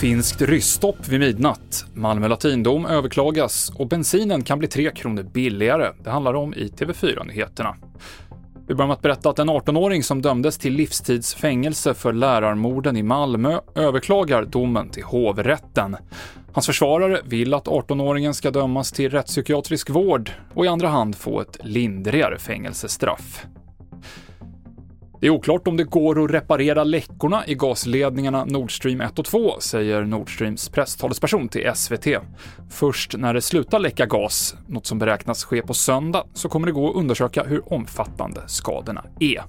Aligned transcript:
Finskt 0.00 0.42
rysstopp 0.42 1.08
vid 1.08 1.20
midnatt. 1.20 1.84
Malmö 1.94 2.28
latindom 2.28 2.86
överklagas 2.86 3.72
och 3.76 3.88
bensinen 3.88 4.42
kan 4.44 4.58
bli 4.58 4.68
3 4.68 4.90
kronor 4.90 5.22
billigare. 5.22 5.92
Det 6.04 6.10
handlar 6.10 6.34
om 6.34 6.54
i 6.54 6.68
TV4-nyheterna. 6.68 7.76
Vi 8.66 8.74
börjar 8.74 8.86
med 8.88 8.94
att 8.94 9.02
berätta 9.02 9.30
att 9.30 9.38
en 9.38 9.50
18-åring 9.50 10.02
som 10.02 10.22
dömdes 10.22 10.58
till 10.58 10.72
livstidsfängelse 10.72 11.94
för 11.94 12.12
lärarmorden 12.12 12.96
i 12.96 13.02
Malmö 13.02 13.60
överklagar 13.74 14.44
domen 14.44 14.88
till 14.88 15.04
hovrätten. 15.04 15.96
Hans 16.52 16.66
försvarare 16.66 17.20
vill 17.24 17.54
att 17.54 17.66
18-åringen 17.66 18.32
ska 18.32 18.50
dömas 18.50 18.92
till 18.92 19.10
rättspsykiatrisk 19.10 19.90
vård 19.90 20.30
och 20.54 20.64
i 20.64 20.68
andra 20.68 20.88
hand 20.88 21.16
få 21.16 21.40
ett 21.40 21.58
lindrigare 21.62 22.38
fängelsestraff. 22.38 23.46
Det 25.20 25.26
är 25.26 25.30
oklart 25.30 25.68
om 25.68 25.76
det 25.76 25.84
går 25.84 26.24
att 26.24 26.30
reparera 26.30 26.84
läckorna 26.84 27.46
i 27.46 27.54
gasledningarna 27.54 28.44
Nord 28.44 28.76
Stream 28.76 29.00
1 29.00 29.18
och 29.18 29.24
2, 29.24 29.60
säger 29.60 30.04
Nord 30.04 30.34
Streams 30.34 30.68
presstalesperson 30.68 31.48
till 31.48 31.70
SVT. 31.74 32.06
Först 32.70 33.16
när 33.18 33.34
det 33.34 33.42
slutar 33.42 33.78
läcka 33.78 34.06
gas, 34.06 34.54
något 34.68 34.86
som 34.86 34.98
beräknas 34.98 35.44
ske 35.44 35.62
på 35.62 35.74
söndag, 35.74 36.24
så 36.34 36.48
kommer 36.48 36.66
det 36.66 36.72
gå 36.72 36.90
att 36.90 36.96
undersöka 36.96 37.44
hur 37.44 37.72
omfattande 37.72 38.40
skadorna 38.46 39.04
är. 39.20 39.42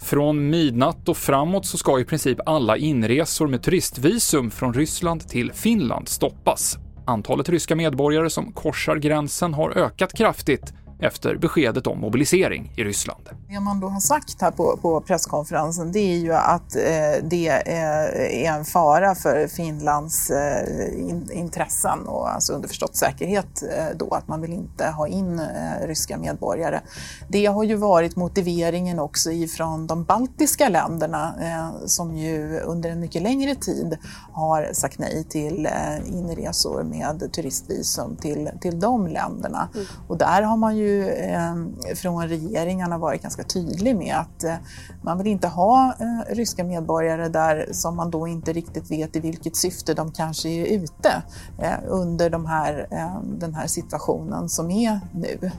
Från 0.00 0.50
midnatt 0.50 1.08
och 1.08 1.16
framåt 1.16 1.66
så 1.66 1.78
ska 1.78 2.00
i 2.00 2.04
princip 2.04 2.38
alla 2.46 2.76
inresor 2.76 3.46
med 3.46 3.62
turistvisum 3.62 4.50
från 4.50 4.74
Ryssland 4.74 5.28
till 5.28 5.52
Finland 5.52 6.08
stoppas. 6.08 6.78
Antalet 7.06 7.48
ryska 7.48 7.76
medborgare 7.76 8.30
som 8.30 8.52
korsar 8.52 8.96
gränsen 8.96 9.54
har 9.54 9.70
ökat 9.70 10.16
kraftigt 10.16 10.72
efter 11.00 11.36
beskedet 11.36 11.86
om 11.86 12.00
mobilisering 12.00 12.72
i 12.76 12.84
Ryssland. 12.84 13.22
Det 13.48 13.60
man 13.60 13.80
då 13.80 13.88
har 13.88 14.00
sagt 14.00 14.40
här 14.40 14.50
på, 14.50 14.78
på 14.82 15.00
presskonferensen 15.00 15.92
det 15.92 15.98
är 15.98 16.18
ju 16.18 16.32
att 16.32 16.76
eh, 16.76 17.24
det 17.24 17.48
är 17.48 18.56
en 18.58 18.64
fara 18.64 19.14
för 19.14 19.46
Finlands 19.46 20.30
eh, 20.30 21.00
in, 21.08 21.30
intressen 21.32 22.06
och 22.06 22.34
alltså 22.34 22.52
underförstått 22.52 22.96
säkerhet 22.96 23.62
eh, 23.62 23.96
då, 23.96 24.10
att 24.14 24.28
man 24.28 24.40
vill 24.40 24.52
inte 24.52 24.86
ha 24.86 25.08
in 25.08 25.38
eh, 25.38 25.86
ryska 25.86 26.18
medborgare. 26.18 26.80
Det 27.28 27.46
har 27.46 27.64
ju 27.64 27.74
varit 27.74 28.16
motiveringen 28.16 28.98
också 28.98 29.30
ifrån 29.30 29.86
de 29.86 30.04
baltiska 30.04 30.68
länderna 30.68 31.34
eh, 31.40 31.86
som 31.86 32.16
ju 32.16 32.60
under 32.60 32.90
en 32.90 33.00
mycket 33.00 33.22
längre 33.22 33.54
tid 33.54 33.98
har 34.32 34.70
sagt 34.72 34.98
nej 34.98 35.24
till 35.24 35.66
eh, 35.66 36.14
inresor 36.14 36.82
med 36.82 37.32
turistvisum 37.32 38.16
till, 38.16 38.50
till 38.60 38.80
de 38.80 39.06
länderna. 39.06 39.68
Mm. 39.74 39.86
Och 40.08 40.18
där 40.18 40.42
har 40.42 40.56
man 40.56 40.76
ju 40.76 40.89
eh, 40.98 41.94
från 41.96 42.28
regeringarna 42.28 42.98
varit 42.98 43.22
ganska 43.22 43.42
tydlig 43.44 43.96
med 43.96 44.16
att 44.16 44.44
eh, 44.44 44.54
man 45.02 45.18
vill 45.18 45.26
inte 45.26 45.48
ha 45.48 45.94
eh, 46.00 46.34
ryska 46.34 46.64
medborgare 46.64 47.28
där 47.28 47.68
som 47.72 47.96
man 47.96 48.10
då 48.10 48.26
inte 48.26 48.52
riktigt 48.52 48.90
vet 48.90 49.16
i 49.16 49.20
vilket 49.20 49.56
syfte 49.56 49.94
de 49.94 50.12
kanske 50.12 50.48
är 50.48 50.66
ute 50.66 51.22
eh, 51.58 51.78
under 51.88 52.30
de 52.30 52.46
här, 52.46 52.86
eh, 52.90 53.22
den 53.38 53.54
här 53.54 53.66
situationen 53.66 54.48
som 54.48 54.70
är 54.70 55.00
nu. 55.14 55.50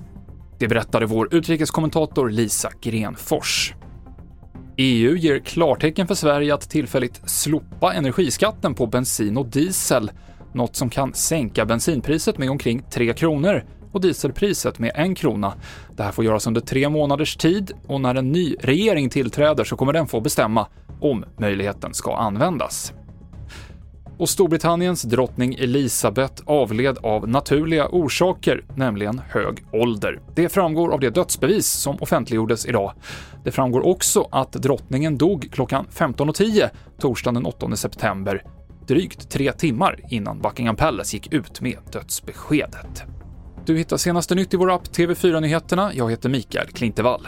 Det 0.59 0.67
berättade 0.67 1.05
vår 1.05 1.35
utrikeskommentator 1.35 2.29
Lisa 2.29 2.69
Grenfors. 2.81 3.75
EU 4.77 5.15
ger 5.15 5.39
klartecken 5.39 6.07
för 6.07 6.15
Sverige 6.15 6.53
att 6.53 6.69
tillfälligt 6.69 7.21
slopa 7.29 7.93
energiskatten 7.93 8.73
på 8.73 8.87
bensin 8.87 9.37
och 9.37 9.45
diesel, 9.45 10.11
något 10.53 10.75
som 10.75 10.89
kan 10.89 11.13
sänka 11.13 11.65
bensinpriset 11.65 12.37
med 12.37 12.49
omkring 12.49 12.83
3 12.89 13.13
kronor 13.13 13.63
och 13.91 14.01
dieselpriset 14.01 14.79
med 14.79 14.91
en 14.95 15.15
krona. 15.15 15.53
Det 15.95 16.03
här 16.03 16.11
får 16.11 16.25
göras 16.25 16.47
under 16.47 16.61
tre 16.61 16.89
månaders 16.89 17.35
tid 17.35 17.71
och 17.87 18.01
när 18.01 18.15
en 18.15 18.31
ny 18.31 18.55
regering 18.59 19.09
tillträder 19.09 19.63
så 19.63 19.75
kommer 19.75 19.93
den 19.93 20.07
få 20.07 20.21
bestämma 20.21 20.67
om 20.99 21.25
möjligheten 21.37 21.93
ska 21.93 22.15
användas. 22.15 22.93
Och 24.21 24.29
Storbritanniens 24.29 25.01
drottning 25.01 25.53
Elizabeth 25.53 26.43
avled 26.45 26.97
av 26.97 27.29
naturliga 27.29 27.87
orsaker, 27.87 28.63
nämligen 28.75 29.21
hög 29.29 29.63
ålder. 29.73 30.19
Det 30.35 30.49
framgår 30.49 30.93
av 30.93 30.99
det 30.99 31.09
dödsbevis 31.09 31.67
som 31.67 31.97
offentliggjordes 31.99 32.65
idag. 32.65 32.93
Det 33.43 33.51
framgår 33.51 33.85
också 33.87 34.27
att 34.31 34.51
drottningen 34.51 35.17
dog 35.17 35.49
klockan 35.51 35.85
15.10 35.91 36.69
torsdagen 36.99 37.33
den 37.33 37.45
8 37.45 37.75
september, 37.75 38.43
drygt 38.87 39.29
tre 39.29 39.51
timmar 39.51 39.99
innan 40.09 40.39
Buckingham 40.41 40.75
Palace 40.75 41.15
gick 41.15 41.33
ut 41.33 41.61
med 41.61 41.77
dödsbeskedet. 41.91 43.03
Du 43.65 43.77
hittar 43.77 43.97
senaste 43.97 44.35
nytt 44.35 44.53
i 44.53 44.57
vår 44.57 44.71
app 44.71 44.87
TV4 44.87 45.39
Nyheterna. 45.39 45.91
Jag 45.93 46.11
heter 46.11 46.29
Mikael 46.29 46.67
Klintevall. 46.67 47.27